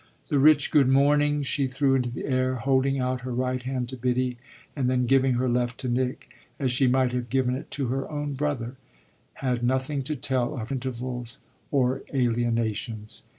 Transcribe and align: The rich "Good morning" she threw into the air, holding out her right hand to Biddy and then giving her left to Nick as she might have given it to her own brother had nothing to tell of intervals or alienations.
The 0.29 0.39
rich 0.39 0.71
"Good 0.71 0.87
morning" 0.89 1.43
she 1.43 1.67
threw 1.67 1.93
into 1.93 2.09
the 2.09 2.25
air, 2.25 2.55
holding 2.55 2.99
out 2.99 3.21
her 3.21 3.31
right 3.31 3.61
hand 3.61 3.87
to 3.89 3.95
Biddy 3.97 4.37
and 4.75 4.89
then 4.89 5.05
giving 5.05 5.35
her 5.35 5.47
left 5.47 5.77
to 5.81 5.89
Nick 5.89 6.27
as 6.59 6.71
she 6.71 6.87
might 6.87 7.11
have 7.11 7.29
given 7.29 7.53
it 7.53 7.69
to 7.69 7.85
her 7.89 8.09
own 8.09 8.33
brother 8.33 8.77
had 9.45 9.61
nothing 9.61 10.01
to 10.05 10.15
tell 10.15 10.57
of 10.57 10.71
intervals 10.71 11.37
or 11.69 12.01
alienations. 12.15 13.25